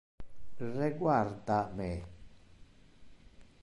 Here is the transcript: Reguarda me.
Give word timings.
Reguarda 0.79 1.59
me. 1.77 1.91